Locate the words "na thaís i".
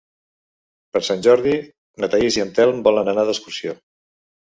2.05-2.45